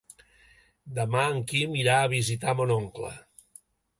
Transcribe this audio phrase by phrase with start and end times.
[0.99, 3.15] Demà en Quim irà a visitar mon oncle.